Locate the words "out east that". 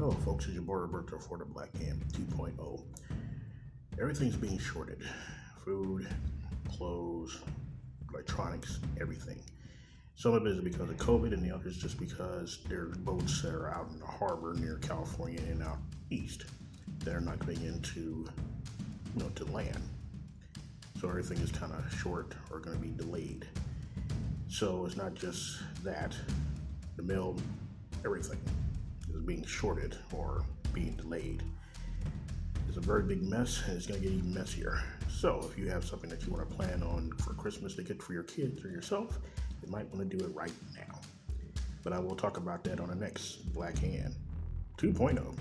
15.62-17.14